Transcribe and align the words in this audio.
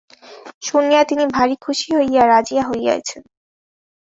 শুনিয়া 0.61 1.01
তিনি 1.03 1.23
ভারি 1.35 1.55
খুশি 1.61 1.87
হইয়া 1.97 2.23
রাজি 2.27 2.55
হইয়াছেন। 2.59 3.21